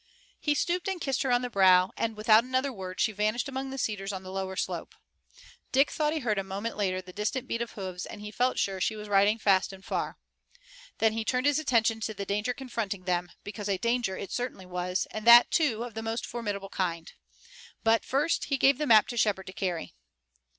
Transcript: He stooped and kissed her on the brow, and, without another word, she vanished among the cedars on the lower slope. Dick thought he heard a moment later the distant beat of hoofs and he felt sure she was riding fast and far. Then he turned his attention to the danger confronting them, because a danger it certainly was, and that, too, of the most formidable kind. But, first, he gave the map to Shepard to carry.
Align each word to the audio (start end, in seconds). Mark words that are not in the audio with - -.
He 0.39 0.55
stooped 0.55 0.87
and 0.87 0.99
kissed 0.99 1.21
her 1.21 1.31
on 1.31 1.43
the 1.43 1.49
brow, 1.51 1.91
and, 1.95 2.17
without 2.17 2.43
another 2.43 2.73
word, 2.73 2.99
she 2.99 3.11
vanished 3.11 3.47
among 3.47 3.69
the 3.69 3.77
cedars 3.77 4.11
on 4.11 4.23
the 4.23 4.31
lower 4.31 4.55
slope. 4.55 4.95
Dick 5.71 5.91
thought 5.91 6.11
he 6.11 6.21
heard 6.21 6.39
a 6.39 6.43
moment 6.43 6.75
later 6.75 7.03
the 7.03 7.13
distant 7.13 7.47
beat 7.47 7.61
of 7.61 7.73
hoofs 7.73 8.07
and 8.07 8.19
he 8.19 8.31
felt 8.31 8.57
sure 8.57 8.81
she 8.81 8.95
was 8.95 9.07
riding 9.07 9.37
fast 9.37 9.71
and 9.71 9.85
far. 9.85 10.17
Then 10.97 11.13
he 11.13 11.23
turned 11.23 11.45
his 11.45 11.59
attention 11.59 11.99
to 11.99 12.15
the 12.15 12.25
danger 12.25 12.55
confronting 12.55 13.03
them, 13.03 13.29
because 13.43 13.69
a 13.69 13.77
danger 13.77 14.17
it 14.17 14.31
certainly 14.31 14.65
was, 14.65 15.05
and 15.11 15.23
that, 15.27 15.51
too, 15.51 15.83
of 15.83 15.93
the 15.93 16.01
most 16.01 16.25
formidable 16.25 16.69
kind. 16.69 17.13
But, 17.83 18.03
first, 18.03 18.45
he 18.45 18.57
gave 18.57 18.79
the 18.79 18.87
map 18.87 19.05
to 19.09 19.17
Shepard 19.17 19.45
to 19.45 19.53
carry. 19.53 19.93